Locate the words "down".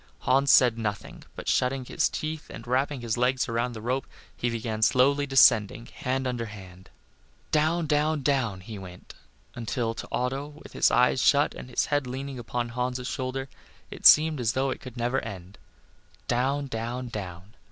7.51-7.85, 7.85-8.23, 8.23-8.61, 16.27-16.65, 16.65-17.09, 17.09-17.53